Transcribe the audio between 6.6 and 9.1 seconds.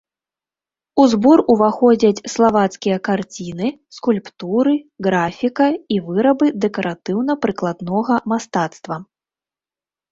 дэкаратыўна-прыкладнага мастацтва.